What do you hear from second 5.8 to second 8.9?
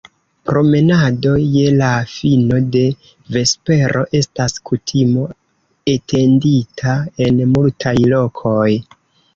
etendita en multaj lokoj.